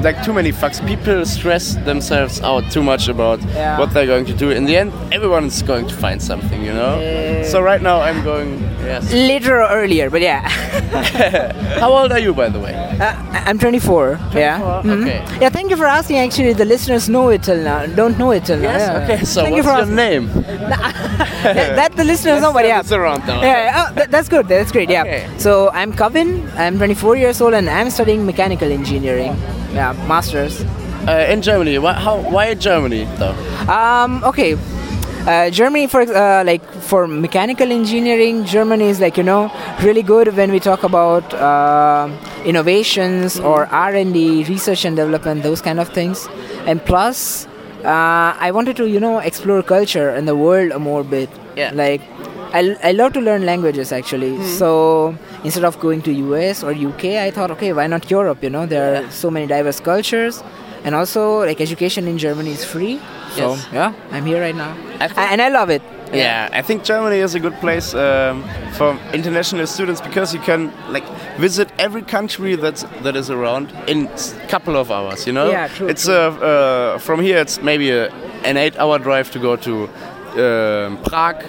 like 0.04 0.24
too 0.24 0.34
many 0.34 0.52
fucks. 0.52 0.80
People 0.88 1.26
stress 1.26 1.76
themselves 1.86 2.42
out 2.42 2.64
too 2.72 2.82
much 2.84 3.08
about 3.10 3.40
Yeah. 3.42 3.78
what 3.80 3.94
they're 3.94 4.06
going 4.08 4.26
to 4.26 4.34
do. 4.34 4.52
In 4.52 4.66
the 4.66 4.78
end, 4.78 4.92
everyone 5.12 5.46
is 5.46 5.62
going 5.62 5.88
to 5.88 5.96
find 5.96 6.22
something, 6.22 6.62
you 6.64 6.74
know. 6.74 7.00
Yeah. 7.00 7.44
So 7.44 7.62
right 7.62 7.82
now 7.82 8.02
I'm 8.02 8.24
going. 8.24 8.62
Yes. 8.86 9.12
Later 9.12 9.62
or 9.62 9.70
earlier, 9.70 10.10
but 10.10 10.22
yeah. 10.22 10.48
How 11.80 11.92
old 11.94 12.12
are 12.12 12.20
you, 12.20 12.34
by 12.34 12.50
the 12.50 12.60
way? 12.60 12.74
Uh, 13.00 13.14
I'm 13.48 13.60
24. 13.60 14.18
Yeah. 14.34 14.60
Mhm. 14.84 15.02
Okay. 15.04 15.20
Yeah. 15.42 15.50
Thank 15.50 15.70
you 15.70 15.78
for 15.78 15.86
asking. 15.86 16.18
Actually, 16.18 16.54
the 16.54 16.66
listeners 16.66 17.08
know 17.10 17.30
it 17.30 17.44
till 17.44 17.62
now. 17.62 17.86
Don't 17.86 18.18
know 18.18 18.32
it 18.32 18.46
till 18.46 18.58
now. 18.58 18.78
yeah. 18.78 19.04
Okay. 19.04 19.24
So 19.26 19.44
Thank 19.44 19.56
what's 19.56 19.58
you 19.58 19.64
for 19.64 19.78
your 19.78 19.82
asking. 19.82 19.96
name? 19.96 20.26
that, 21.80 21.92
the 21.96 22.04
listeners 22.04 22.42
know, 22.42 22.54
but 22.54 22.66
yeah. 22.66 22.80
It's 22.80 22.92
around 22.92 23.28
now. 23.28 23.42
Yeah, 23.42 23.86
oh, 23.90 23.94
that, 23.96 24.12
that's 24.12 24.30
good. 24.30 24.48
That's 24.48 24.72
great. 24.72 24.90
Yeah. 24.90 25.04
Okay. 25.04 25.28
So 25.38 25.70
I'm 25.72 25.92
Kevin. 25.94 26.50
I'm 26.56 26.78
24 26.78 27.16
years 27.18 27.42
old, 27.42 27.54
and 27.54 27.70
I'm 27.70 27.90
studying 27.90 28.26
mechanical 28.26 28.72
engineering. 28.72 29.36
Yeah, 29.74 29.94
masters. 30.08 30.62
Uh, 31.08 31.26
in 31.30 31.42
Germany. 31.42 31.78
Why, 31.80 31.94
how, 31.94 32.20
why 32.20 32.54
Germany 32.54 33.08
though? 33.18 33.36
Um. 33.68 34.24
Okay. 34.24 34.58
Uh, 35.28 35.50
Germany, 35.50 35.86
for 35.88 36.02
uh, 36.02 36.44
like 36.44 36.64
for 36.82 37.08
mechanical 37.08 37.72
engineering, 37.72 38.46
Germany 38.46 38.86
is 38.86 39.00
like 39.00 39.18
you 39.18 39.24
know 39.24 39.52
really 39.84 40.02
good 40.02 40.36
when 40.36 40.52
we 40.52 40.60
talk 40.60 40.84
about 40.84 41.34
uh, 41.34 42.10
innovations 42.46 43.40
or 43.40 43.66
R 43.68 43.94
and 43.96 44.14
D, 44.14 44.44
research 44.46 44.86
and 44.86 44.96
development, 44.96 45.44
those 45.44 45.62
kind 45.62 45.80
of 45.80 45.90
things. 45.90 46.28
And 46.66 46.84
plus, 46.84 47.48
uh, 47.84 48.36
I 48.40 48.52
wanted 48.52 48.76
to 48.78 48.88
you 48.88 49.00
know 49.00 49.20
explore 49.20 49.62
culture 49.62 50.10
and 50.10 50.28
the 50.28 50.36
world 50.36 50.72
a 50.72 50.80
more 50.80 51.04
bit. 51.04 51.30
Yeah. 51.60 51.72
Like, 51.84 52.02
I, 52.60 52.62
I 52.90 52.92
love 52.94 53.12
to 53.14 53.22
learn 53.22 53.46
languages 53.46 53.92
actually. 53.92 54.34
So 54.60 54.70
instead 55.44 55.66
of 55.70 55.80
going 55.80 56.02
to 56.08 56.12
US 56.12 56.64
or 56.64 56.72
UK, 56.90 57.04
I 57.28 57.32
thought, 57.32 57.52
okay, 57.56 57.72
why 57.74 57.88
not 57.88 58.10
Europe? 58.10 58.40
You 58.44 58.50
know, 58.56 58.66
there 58.66 58.86
are 59.06 59.12
so 59.12 59.30
many 59.30 59.46
diverse 59.48 59.80
cultures, 59.80 60.44
and 60.86 60.96
also 60.96 61.22
like 61.50 61.60
education 61.62 62.08
in 62.08 62.18
Germany 62.18 62.52
is 62.52 62.64
free. 62.74 62.96
So 63.36 63.44
Yes. 63.54 63.68
yeah, 63.74 63.92
I'm 64.16 64.26
here 64.26 64.42
right 64.42 64.56
now, 64.66 64.72
I 65.00 65.08
think- 65.08 65.32
and 65.32 65.42
I 65.42 65.50
love 65.50 65.70
it. 65.78 65.82
Yeah, 66.12 66.50
I 66.60 66.64
think 66.64 66.84
Germany 66.84 67.20
is 67.22 67.36
a 67.36 67.40
good 67.40 67.54
place 67.62 67.94
um, 67.94 68.44
for 68.78 68.98
international 69.14 69.68
students 69.68 70.02
because 70.02 70.34
you 70.34 70.42
can 70.42 70.72
like 70.96 71.06
visit 71.38 71.68
every 71.78 72.02
country 72.02 72.56
that's 72.56 72.84
that 73.04 73.16
is 73.16 73.30
around 73.30 73.66
in 73.88 74.08
a 74.08 74.48
couple 74.48 74.76
of 74.76 74.90
hours. 74.90 75.28
You 75.28 75.34
know, 75.34 75.52
Yeah, 75.52 75.68
true, 75.68 75.88
It's 75.92 76.06
true. 76.06 76.16
Uh, 76.16 76.48
uh, 76.50 76.98
from 77.00 77.20
here. 77.22 77.38
It's 77.38 77.62
maybe 77.62 77.92
a, 77.92 78.10
an 78.44 78.58
eight-hour 78.58 78.98
drive 79.00 79.30
to 79.32 79.40
go 79.40 79.56
to 79.58 79.88
um, 80.38 80.98
Prague. 81.04 81.44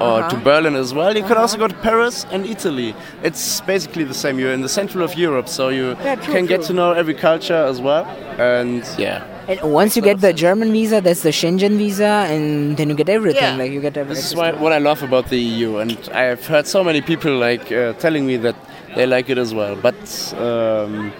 Or 0.00 0.18
to 0.18 0.26
Uh-huh. 0.26 0.40
Berlin 0.42 0.74
as 0.74 0.92
well. 0.92 1.16
You 1.16 1.22
can 1.22 1.36
also 1.36 1.56
go 1.56 1.68
to 1.68 1.74
Paris 1.76 2.26
and 2.32 2.44
Italy. 2.46 2.96
It's 3.22 3.60
basically 3.60 4.02
the 4.02 4.12
same. 4.14 4.40
You're 4.40 4.52
in 4.52 4.60
the 4.60 4.68
central 4.68 5.04
of 5.04 5.14
Europe, 5.16 5.48
so 5.48 5.68
you 5.68 5.96
Yeah, 6.02 6.16
true, 6.16 6.34
can 6.34 6.46
get 6.46 6.62
to 6.62 6.72
know 6.72 6.90
every 6.92 7.14
culture 7.14 7.62
as 7.72 7.80
well. 7.80 8.04
And 8.38 8.82
yeah, 8.98 9.22
And 9.46 9.60
once 9.72 9.94
you 9.96 10.02
get 10.02 10.20
the 10.20 10.32
German 10.32 10.72
visa, 10.72 11.00
that's 11.00 11.22
the 11.22 11.30
Schengen 11.30 11.76
visa, 11.76 12.12
and 12.32 12.76
then 12.76 12.88
you 12.90 12.96
get 12.96 13.08
everything. 13.08 13.56
Like 13.56 13.70
you 13.70 13.80
get 13.80 13.96
everything. 13.96 14.16
This 14.22 14.30
is 14.32 14.34
why, 14.34 14.50
what 14.64 14.72
I 14.72 14.78
love 14.78 15.00
about 15.04 15.26
the 15.28 15.38
EU, 15.38 15.76
and 15.78 15.96
I've 16.12 16.44
heard 16.44 16.66
so 16.66 16.82
many 16.82 17.00
people 17.00 17.32
like 17.48 17.70
uh, 17.70 17.92
telling 18.04 18.26
me 18.26 18.36
that 18.38 18.56
they 18.96 19.06
like 19.06 19.30
it 19.30 19.38
as 19.38 19.54
well. 19.54 19.76
But 19.76 20.00
um, 20.48 21.12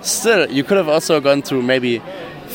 still, 0.00 0.50
you 0.50 0.64
could 0.64 0.78
have 0.78 0.88
also 0.88 1.20
gone 1.20 1.42
to 1.50 1.60
maybe 1.60 2.00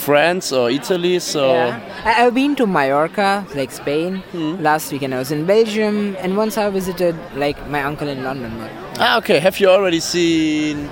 France 0.08 0.52
or 0.60 0.66
Italy. 0.80 1.16
So 1.20 1.42
Yeah. 1.54 1.80
I, 2.10 2.12
I've 2.26 2.34
been 2.42 2.56
to 2.62 2.66
Mallorca, 2.78 3.30
like 3.60 3.72
Spain. 3.72 4.18
Hmm. 4.34 4.52
Last 4.70 4.92
weekend 4.92 5.14
I 5.14 5.20
was 5.24 5.32
in 5.38 5.46
Belgium, 5.46 6.16
and 6.20 6.38
once 6.44 6.58
I 6.58 6.70
visited 6.70 7.16
like 7.46 7.58
my 7.76 7.82
uncle 7.90 8.08
in 8.16 8.24
London. 8.30 8.54
Ah, 9.00 9.18
okay. 9.18 9.40
Have 9.48 9.60
you 9.64 9.68
already 9.78 10.00
seen 10.00 10.86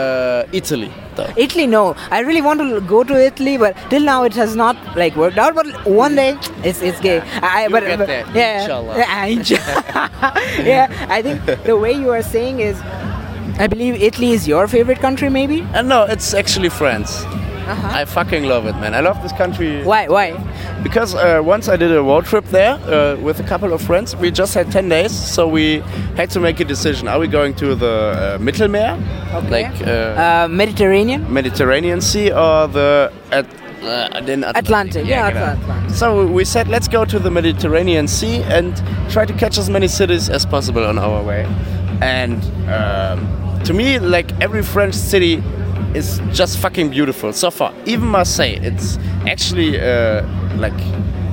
uh, 0.00 0.44
Italy? 0.60 0.90
Though? 1.16 1.28
Italy, 1.44 1.66
no. 1.66 1.84
I 2.16 2.20
really 2.28 2.42
want 2.48 2.60
to 2.64 2.80
go 2.92 3.02
to 3.12 3.16
Italy, 3.30 3.56
but 3.62 3.74
till 3.94 4.04
now 4.10 4.18
it 4.28 4.34
has 4.42 4.54
not 4.64 4.76
like 5.02 5.16
worked 5.22 5.38
out. 5.46 5.54
But 5.60 5.66
one 6.02 6.14
day 6.20 6.28
it's 6.70 6.82
it's 6.90 7.00
gay. 7.08 7.16
I, 7.42 7.64
I- 7.64 7.68
but, 7.76 7.82
get 7.90 7.98
but- 8.02 8.06
there, 8.12 8.24
yeah, 8.34 8.60
inshallah. 8.60 8.96
yeah, 8.98 9.72
yeah. 10.74 11.06
I 11.18 11.22
think 11.22 11.64
the 11.72 11.76
way 11.86 11.92
you 12.04 12.10
are 12.18 12.22
saying 12.36 12.60
is, 12.70 12.80
I 13.66 13.66
believe 13.76 14.00
Italy 14.10 14.30
is 14.40 14.46
your 14.54 14.68
favorite 14.76 15.00
country, 15.08 15.30
maybe. 15.42 15.60
And 15.74 15.88
no, 15.96 16.00
it's 16.16 16.34
actually 16.44 16.68
France. 16.80 17.16
Uh-huh. 17.66 17.88
I 18.00 18.04
fucking 18.04 18.44
love 18.44 18.66
it, 18.66 18.74
man. 18.76 18.94
I 18.94 19.00
love 19.00 19.22
this 19.22 19.32
country 19.32 19.82
Why? 19.84 20.08
Why? 20.08 20.32
because 20.82 21.14
uh, 21.14 21.40
once 21.44 21.68
I 21.68 21.76
did 21.76 21.92
a 21.92 22.02
road 22.02 22.24
trip 22.24 22.44
there 22.46 22.74
uh, 22.74 23.16
with 23.20 23.38
a 23.40 23.42
couple 23.44 23.72
of 23.72 23.80
friends. 23.82 24.16
We 24.16 24.30
just 24.30 24.54
had 24.54 24.72
10 24.72 24.88
days, 24.88 25.12
so 25.12 25.46
we 25.46 25.80
had 26.16 26.30
to 26.30 26.40
make 26.40 26.58
a 26.60 26.64
decision. 26.64 27.06
Are 27.08 27.18
we 27.18 27.28
going 27.28 27.54
to 27.56 27.74
the 27.74 27.86
uh, 27.86 28.38
Mittelmeer, 28.38 28.96
Okay. 29.34 29.50
like 29.50 29.80
uh, 29.86 30.44
Uh, 30.44 30.48
Mediterranean. 30.50 31.32
Mediterranean 31.32 32.00
Sea, 32.00 32.32
or 32.32 32.66
the 32.68 33.12
at, 33.30 33.44
uh, 33.82 34.20
den 34.20 34.42
Atlantic? 34.44 34.56
Atlantic, 34.56 35.06
yeah, 35.06 35.30
genau. 35.30 35.52
Atlantic. 35.52 35.94
So 35.96 36.26
we 36.26 36.44
said, 36.44 36.66
let's 36.68 36.88
go 36.88 37.04
to 37.04 37.18
the 37.18 37.30
Mediterranean 37.30 38.08
Sea 38.08 38.42
and 38.44 38.72
try 39.10 39.24
to 39.26 39.32
catch 39.34 39.58
as 39.58 39.68
many 39.68 39.86
cities 39.88 40.28
as 40.30 40.46
possible 40.46 40.84
on 40.86 40.98
our 40.98 41.22
way. 41.22 41.46
And 42.00 42.42
um, 42.70 43.62
to 43.64 43.74
me, 43.74 43.98
like 43.98 44.32
every 44.40 44.62
French 44.62 44.94
city 44.94 45.42
is 45.94 46.20
just 46.32 46.58
fucking 46.58 46.90
beautiful 46.90 47.32
so 47.32 47.50
far. 47.50 47.72
Even 47.86 48.06
Marseille, 48.08 48.58
it's 48.62 48.98
actually 49.26 49.80
uh, 49.80 50.22
like 50.56 50.74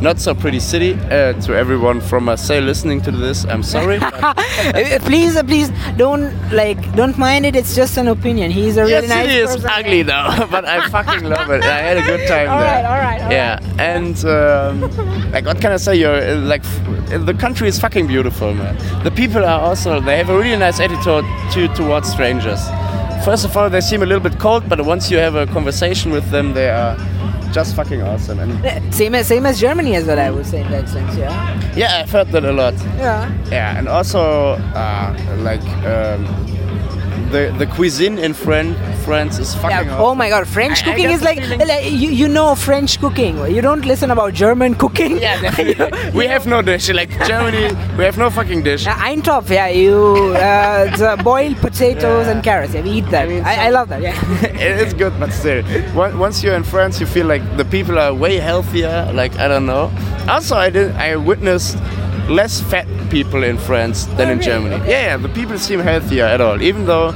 not 0.01 0.19
so 0.19 0.35
pretty 0.35 0.59
city. 0.59 0.93
Uh, 0.93 1.33
to 1.41 1.55
everyone 1.55 1.99
from 2.01 2.25
Marseille 2.25 2.61
listening 2.61 3.01
to 3.01 3.11
this, 3.11 3.45
I'm 3.45 3.63
sorry. 3.63 3.99
Uh, 4.57 4.99
please, 5.05 5.35
uh, 5.37 5.43
please 5.43 5.69
don't 5.97 6.33
like 6.51 6.77
don't 6.95 7.17
mind 7.17 7.45
it. 7.45 7.55
It's 7.55 7.75
just 7.75 7.95
an 7.97 8.07
opinion. 8.07 8.49
He's 8.51 8.75
a 8.77 8.81
Yeah, 8.89 8.95
really 8.97 9.07
nice 9.07 9.27
city 9.27 9.37
is 9.39 9.55
person. 9.55 9.69
ugly 9.71 10.01
though, 10.03 10.47
but 10.51 10.65
I 10.65 10.89
fucking 10.89 11.23
love 11.29 11.49
it. 11.51 11.63
I 11.63 11.77
had 11.79 11.97
a 11.97 12.01
good 12.01 12.27
time 12.27 12.49
All 12.49 12.59
there. 12.59 12.83
right, 12.83 12.85
all 12.85 12.97
right, 12.97 13.21
all 13.21 13.31
yeah, 13.31 13.59
and 13.79 14.17
um, 14.25 15.31
like 15.31 15.45
what 15.45 15.61
can 15.61 15.71
I 15.71 15.77
say? 15.77 15.95
You're 15.95 16.19
uh, 16.21 16.35
like 16.37 16.65
f- 16.65 17.25
the 17.25 17.33
country 17.35 17.67
is 17.67 17.79
fucking 17.79 18.07
beautiful, 18.07 18.53
man. 18.53 18.75
The 19.03 19.11
people 19.11 19.45
are 19.45 19.61
also 19.61 20.01
they 20.01 20.17
have 20.17 20.29
a 20.29 20.37
really 20.37 20.57
nice 20.57 20.79
attitude 20.79 21.23
to 21.53 21.67
towards 21.75 22.09
strangers. 22.11 22.59
First 23.27 23.43
of 23.43 23.57
all, 23.57 23.69
they 23.69 23.81
seem 23.81 24.03
a 24.03 24.05
little 24.05 24.23
bit 24.23 24.39
cold, 24.39 24.69
but 24.69 24.79
once 24.85 25.11
you 25.11 25.17
have 25.17 25.35
a 25.35 25.45
conversation 25.47 26.13
with 26.13 26.29
them, 26.31 26.53
they 26.53 26.69
are 26.69 26.95
just 27.51 27.75
fucking 27.75 28.01
awesome. 28.01 28.39
And 28.39 28.95
Same 28.95 29.15
as 29.15 29.27
same 29.27 29.45
as 29.45 29.59
Germany 29.59 29.95
as 29.95 30.05
well. 30.05 30.17
I 30.17 30.29
would 30.29 30.45
say 30.45 30.61
in 30.61 30.71
that 30.71 30.87
sense. 30.87 31.13
Yeah. 31.17 31.75
yeah, 31.75 31.99
I've 31.99 32.09
heard 32.09 32.29
that 32.29 32.45
a 32.45 32.53
lot. 32.53 32.73
Yeah. 32.95 33.29
Yeah, 33.51 33.77
and 33.77 33.89
also 33.89 34.21
uh, 34.75 35.11
like 35.39 35.67
um, 35.83 36.23
the 37.31 37.53
the 37.57 37.65
cuisine 37.65 38.17
in 38.17 38.33
France 38.33 38.75
France 39.05 39.39
is 39.39 39.53
fucking 39.55 39.71
Yeah. 39.87 39.93
awesome. 39.93 40.05
Oh 40.05 40.15
my 40.15 40.29
God, 40.29 40.47
French 40.47 40.77
I- 40.79 40.81
I 40.81 40.85
cooking 40.89 41.05
got 41.05 41.13
is 41.15 41.21
like, 41.21 41.39
like 41.67 41.85
you, 41.91 42.09
you 42.21 42.27
know 42.27 42.55
French 42.55 42.99
cooking. 42.99 43.37
You 43.55 43.61
don't 43.61 43.85
listen 43.85 44.11
about 44.11 44.33
German 44.33 44.75
cooking. 44.75 45.17
Yeah, 45.17 45.39
definitely. 45.47 46.11
we 46.13 46.27
have 46.27 46.45
no 46.47 46.61
dish. 46.61 46.89
Like 46.91 47.11
Germany, 47.25 47.67
we 47.97 48.03
have 48.03 48.17
no 48.17 48.29
fucking 48.29 48.63
dish. 48.63 48.85
Uh, 48.87 48.93
Eintopf, 49.09 49.49
yeah, 49.49 49.67
you 49.67 50.33
uh, 50.35 50.95
the 50.97 51.21
boiled 51.23 51.57
potatoes 51.57 52.25
Yeah. 52.25 52.31
and 52.31 52.43
carrots. 52.43 52.73
Yeah, 52.73 52.81
we 52.83 52.91
eat 52.99 53.09
that. 53.11 53.25
I, 53.25 53.27
mean, 53.29 53.43
I, 53.43 53.55
some- 53.55 53.73
love 53.73 53.89
that. 53.89 54.01
Yeah. 54.01 54.15
it's 54.83 54.93
good, 54.93 55.13
but 55.19 55.31
still, 55.31 55.63
once 55.95 56.43
you're 56.43 56.55
in 56.55 56.63
France, 56.63 56.99
you 56.99 57.05
feel 57.05 57.27
like 57.27 57.43
the 57.57 57.65
people 57.65 57.97
are 57.99 58.13
way 58.13 58.37
healthier. 58.37 59.09
Like 59.13 59.37
I 59.39 59.47
don't 59.47 59.65
know. 59.65 59.91
Also, 60.27 60.55
I 60.55 60.69
did. 60.69 60.91
I 60.95 61.15
witnessed 61.15 61.77
less 62.29 62.61
fat 62.61 62.87
people 63.09 63.43
in 63.43 63.57
France 63.57 64.05
than 64.17 64.27
Oh, 64.27 64.31
in 64.31 64.37
really? 64.39 64.43
Germany. 64.45 64.75
Okay. 64.75 64.91
Yeah, 64.91 65.05
yeah, 65.07 65.17
the 65.17 65.29
people 65.29 65.57
seem 65.57 65.79
healthier 65.79 66.25
at 66.25 66.41
all, 66.41 66.61
even 66.61 66.85
though 66.85 67.11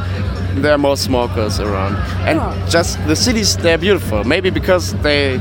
there 0.56 0.74
are 0.74 0.78
more 0.78 0.98
smokers 0.98 1.60
around. 1.60 1.96
And 2.28 2.40
Oh. 2.40 2.54
just 2.70 2.98
the 3.08 3.16
cities, 3.16 3.58
they're 3.58 3.78
beautiful. 3.78 4.24
Maybe 4.24 4.50
because 4.50 4.94
they. 5.02 5.40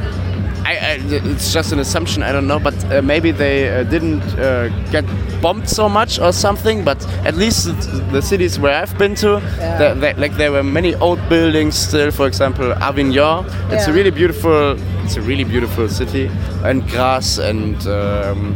I, 0.62 0.72
I, 0.74 0.98
it's 1.32 1.52
just 1.54 1.72
an 1.72 1.78
assumption, 1.80 2.22
I 2.22 2.32
don't 2.32 2.46
know, 2.46 2.58
but 2.60 2.74
uh, 2.92 3.00
maybe 3.02 3.32
they 3.32 3.68
uh, 3.70 3.82
didn't 3.84 4.22
uh, 4.38 4.68
get 4.92 5.04
bombed 5.40 5.68
so 5.68 5.88
much 5.88 6.20
or 6.20 6.32
something. 6.32 6.84
But 6.84 7.04
at 7.24 7.34
least 7.34 7.64
the, 8.12 8.20
cities 8.22 8.58
where 8.60 8.76
I've 8.82 8.96
been 8.98 9.14
to, 9.16 9.40
Yeah. 9.58 9.78
the- 9.78 9.94
the- 10.00 10.20
like 10.20 10.36
there 10.36 10.52
were 10.52 10.62
many 10.62 10.94
old 10.96 11.18
buildings 11.28 11.74
still. 11.76 12.10
For 12.12 12.26
example, 12.26 12.72
Avignon. 12.74 13.46
It's 13.70 13.88
a 13.88 13.92
really 13.92 14.10
beautiful. 14.10 14.76
It's 15.04 15.16
a 15.16 15.22
really 15.22 15.44
beautiful 15.44 15.88
city, 15.88 16.30
and 16.62 16.86
Grasse 16.90 17.38
and. 17.38 17.76
Um, 17.86 18.54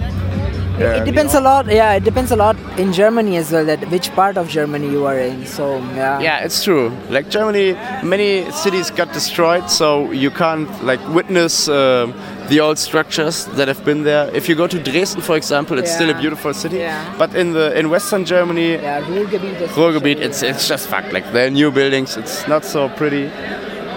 yeah, 0.78 0.96
It 1.02 1.04
depends 1.04 1.34
a 1.34 1.40
lot. 1.40 1.66
Yeah, 1.66 1.92
it 1.94 2.04
depends 2.04 2.30
a 2.32 2.36
lot 2.36 2.56
in 2.78 2.92
Germany 2.92 3.36
as 3.36 3.52
well. 3.52 3.64
That 3.64 3.80
which 3.90 4.10
part 4.14 4.36
of 4.36 4.48
Germany 4.48 4.90
you 4.90 5.06
are 5.06 5.18
in. 5.18 5.46
So 5.46 5.78
yeah. 5.94 6.20
Yeah, 6.20 6.44
it's 6.44 6.62
true. 6.64 6.90
Like 7.10 7.30
Germany, 7.30 7.74
many 8.02 8.50
cities 8.50 8.90
got 8.90 9.12
destroyed, 9.12 9.70
so 9.70 10.10
you 10.10 10.30
can't 10.30 10.68
like 10.84 11.00
witness 11.08 11.68
um 11.68 12.14
the 12.48 12.60
old 12.60 12.78
structures 12.78 13.46
that 13.56 13.68
have 13.68 13.82
been 13.84 14.02
there. 14.04 14.28
If 14.34 14.48
you 14.48 14.54
go 14.54 14.66
to 14.66 14.78
Dresden, 14.78 15.22
for 15.22 15.36
example, 15.36 15.78
it's 15.78 15.92
still 15.94 16.10
a 16.10 16.14
beautiful 16.20 16.52
city. 16.52 16.76
Yeah. 16.78 17.14
But 17.18 17.34
in 17.34 17.52
the 17.52 17.78
in 17.78 17.88
Western 17.90 18.24
Germany, 18.24 18.72
Yeah, 18.72 19.00
Ruhrgebiet. 19.02 19.68
Ruhrgebiet, 19.78 20.18
it's 20.20 20.42
it's 20.42 20.68
just 20.68 20.88
fucked. 20.88 21.12
Like 21.12 21.24
there 21.32 21.46
are 21.46 21.50
new 21.50 21.70
buildings. 21.70 22.16
It's 22.16 22.46
not 22.48 22.64
so 22.64 22.88
pretty. 22.88 23.30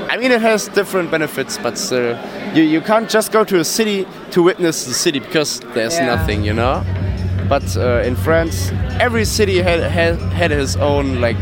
I 0.10 0.18
mean, 0.18 0.32
it 0.32 0.42
has 0.42 0.68
different 0.70 1.12
benefits, 1.12 1.58
but 1.58 1.78
still, 1.78 2.18
you 2.56 2.64
you 2.64 2.82
can't 2.82 3.10
just 3.10 3.32
go 3.32 3.44
to 3.44 3.60
a 3.60 3.64
city 3.64 4.06
to 4.32 4.42
witness 4.44 4.86
the 4.86 4.94
city 4.94 5.20
because 5.20 5.60
there's 5.74 5.98
Yeah. 5.98 6.16
nothing, 6.16 6.44
you 6.46 6.54
know. 6.54 6.84
But 7.50 7.76
uh, 7.78 8.08
in 8.08 8.16
France, 8.16 8.72
every 9.00 9.26
city 9.26 9.62
had 9.62 9.80
had, 9.80 10.16
had 10.34 10.52
his 10.52 10.76
own 10.78 11.22
like 11.22 11.38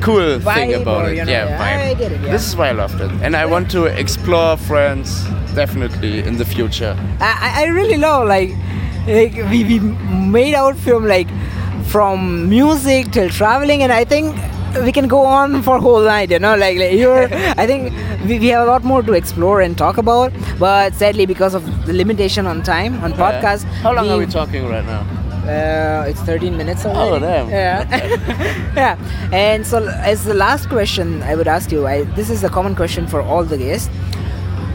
cool 0.00 0.40
thing 0.40 0.74
about 0.74 1.08
it. 1.08 1.16
you 1.16 1.24
know, 1.24 1.32
yeah, 1.32 1.48
yeah, 1.48 1.58
vibe. 1.62 2.00
It, 2.00 2.12
yeah. 2.12 2.32
This 2.32 2.46
is 2.46 2.56
why 2.56 2.68
I 2.68 2.72
loved 2.72 3.00
it, 3.00 3.10
and 3.22 3.36
I 3.36 3.46
want 3.46 3.70
to 3.70 3.84
explore 3.86 4.56
France 4.56 5.24
definitely 5.54 6.20
in 6.28 6.38
the 6.38 6.44
future. 6.44 6.96
I, 7.20 7.32
I- 7.46 7.62
I 7.62 7.64
really 7.78 7.98
love 7.98 8.26
like, 8.28 8.50
like 9.06 9.34
we, 9.50 9.64
we 9.64 9.78
made 10.38 10.54
our 10.54 10.74
film 10.74 11.04
like 11.06 11.28
from 11.86 12.48
music 12.48 13.12
till 13.12 13.28
traveling 13.28 13.82
and 13.82 13.92
I 13.92 14.04
think 14.04 14.34
we 14.80 14.92
can 14.92 15.08
go 15.08 15.20
on 15.24 15.62
for 15.62 15.78
whole 15.78 16.02
night 16.02 16.30
you 16.30 16.38
know 16.38 16.56
like, 16.56 16.78
like 16.78 16.92
you're 16.92 17.24
I 17.62 17.66
think 17.66 17.92
we, 18.26 18.38
we 18.38 18.48
have 18.48 18.66
a 18.66 18.70
lot 18.70 18.84
more 18.84 19.02
to 19.02 19.12
explore 19.12 19.60
and 19.60 19.76
talk 19.76 19.98
about 19.98 20.32
but 20.58 20.94
sadly 20.94 21.26
because 21.26 21.54
of 21.54 21.86
the 21.86 21.92
limitation 21.92 22.46
on 22.46 22.62
time 22.62 23.02
on 23.04 23.12
podcast 23.12 23.64
How 23.82 23.92
long 23.92 24.08
are 24.08 24.18
we 24.18 24.26
talking 24.26 24.66
right 24.66 24.84
now? 24.84 25.06
uh, 25.44 26.04
it's 26.06 26.20
13 26.20 26.56
minutes 26.56 26.86
already. 26.86 27.24
Oh, 27.24 27.28
damn. 27.28 27.48
Yeah. 27.50 28.74
yeah. 28.76 29.30
And 29.32 29.66
so, 29.66 29.88
as 29.88 30.24
the 30.24 30.34
last 30.34 30.68
question, 30.68 31.20
I 31.22 31.34
would 31.34 31.48
ask 31.48 31.72
you 31.72 31.86
I, 31.86 32.02
this 32.14 32.30
is 32.30 32.44
a 32.44 32.48
common 32.48 32.76
question 32.76 33.06
for 33.08 33.20
all 33.20 33.42
the 33.44 33.58
guests. 33.58 33.90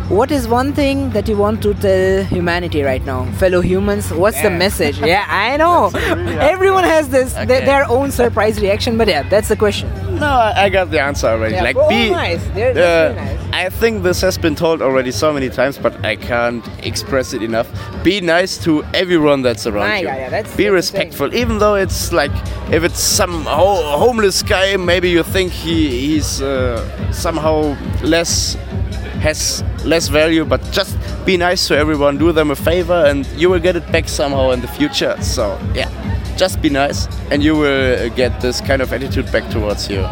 What 0.09 0.31
is 0.31 0.47
one 0.47 0.71
thing 0.71 1.09
that 1.09 1.27
you 1.27 1.35
want 1.35 1.61
to 1.63 1.73
tell 1.73 2.23
humanity 2.23 2.81
right 2.81 3.03
now, 3.03 3.25
fellow 3.33 3.59
humans? 3.59 4.09
What's 4.13 4.41
the 4.41 4.49
message? 4.49 4.99
Yeah, 5.07 5.25
I 5.27 5.57
know. 5.57 5.91
Everyone 6.39 6.85
has 6.85 7.09
this 7.09 7.33
th- 7.33 7.47
their 7.65 7.83
own 7.89 8.11
surprise 8.11 8.59
reaction, 8.61 8.97
but 8.97 9.07
yeah, 9.09 9.23
that's 9.23 9.49
the 9.49 9.57
question. 9.57 9.89
No, 10.17 10.27
I 10.27 10.69
got 10.69 10.91
the 10.91 11.01
answer 11.01 11.27
already. 11.27 11.55
Yeah. 11.55 11.63
Like, 11.63 11.75
Oh, 11.75 11.89
be. 11.89 12.09
nice. 12.09 12.41
They're- 12.53 12.71
uh, 12.71 13.13
nice. 13.15 13.37
I 13.53 13.69
think 13.69 14.03
this 14.03 14.21
has 14.21 14.37
been 14.37 14.55
told 14.55 14.81
already 14.81 15.11
so 15.11 15.33
many 15.33 15.49
times, 15.49 15.77
but 15.77 15.93
I 16.05 16.15
can't 16.15 16.63
express 16.85 17.33
it 17.33 17.41
enough. 17.43 17.67
Be 18.03 18.21
nice 18.21 18.57
to 18.63 18.83
everyone 18.93 19.41
that's 19.41 19.65
around 19.67 19.89
My 19.89 19.99
you. 19.99 20.07
God, 20.07 20.17
yeah, 20.17 20.29
that's- 20.29 20.55
be 20.55 20.63
that's 20.65 20.73
respectful, 20.73 21.33
even 21.35 21.57
though 21.59 21.75
it's 21.75 22.13
like 22.13 22.31
if 22.71 22.83
it's 22.83 22.99
some 22.99 23.43
ho- 23.43 23.97
homeless 23.97 24.41
guy, 24.41 24.77
maybe 24.77 25.09
you 25.09 25.23
think 25.23 25.51
he 25.51 25.89
he's 26.07 26.41
uh, 26.41 26.79
somehow 27.11 27.75
less 28.03 28.55
has 29.19 29.63
less 29.85 30.07
value, 30.07 30.45
but 30.45 30.61
just 30.71 30.97
be 31.25 31.37
nice 31.37 31.67
to 31.67 31.77
everyone. 31.77 32.17
Do 32.17 32.31
them 32.31 32.51
a 32.51 32.55
favor, 32.55 33.05
and 33.05 33.25
you 33.37 33.49
will 33.49 33.59
get 33.59 33.75
it 33.75 33.91
back 33.91 34.07
somehow 34.09 34.51
in 34.51 34.61
the 34.61 34.67
future. 34.67 35.15
So 35.21 35.57
yeah, 35.73 35.89
just 36.37 36.61
be 36.61 36.69
nice, 36.69 37.07
and 37.31 37.43
you 37.43 37.55
will 37.55 38.09
get 38.09 38.39
this 38.41 38.61
kind 38.61 38.81
of 38.81 38.93
attitude 38.93 39.31
back 39.31 39.49
towards 39.49 39.89
you. 39.89 40.05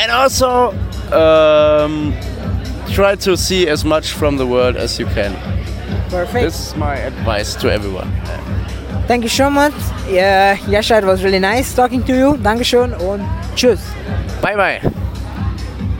And 0.00 0.10
also, 0.10 0.70
um, 1.12 2.14
try 2.92 3.14
to 3.16 3.36
see 3.36 3.68
as 3.68 3.84
much 3.84 4.12
from 4.12 4.36
the 4.36 4.46
world 4.46 4.76
as 4.76 4.98
you 4.98 5.06
can. 5.06 5.34
Perfect. 6.10 6.44
This 6.44 6.68
is 6.68 6.76
my 6.76 6.96
advice 6.96 7.54
to 7.56 7.70
everyone. 7.72 8.10
Thank 9.06 9.22
you 9.22 9.28
so 9.28 9.50
much. 9.50 9.74
Yeah, 10.08 10.56
Jascha, 10.56 10.98
it 10.98 11.04
was 11.04 11.22
really 11.22 11.38
nice 11.38 11.74
talking 11.74 12.02
to 12.04 12.14
you. 12.16 12.36
Dankeschön 12.38 12.94
und 12.94 13.22
tschüss. 13.54 13.80
Bye 14.40 14.56
bye. 14.56 15.03